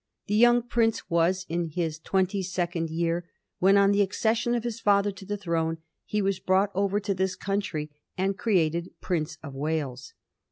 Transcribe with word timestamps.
The 0.25 0.33
young 0.33 0.63
prince 0.63 1.11
was 1.11 1.45
in 1.47 1.65
his 1.67 1.99
twenty 1.99 2.41
second 2.41 2.89
year 2.89 3.29
when, 3.59 3.77
on 3.77 3.91
the 3.91 4.01
accession 4.01 4.55
of 4.55 4.63
his 4.63 4.79
father 4.79 5.11
to 5.11 5.25
the 5.27 5.37
throne, 5.37 5.77
he 6.07 6.23
was 6.23 6.39
brought 6.39 6.71
over 6.73 6.99
to 6.99 7.13
this 7.13 7.35
country 7.35 7.91
and 8.17 8.35
created 8.35 8.95
Prince 8.99 9.37
of 9.43 9.53
Wales. 9.53 10.15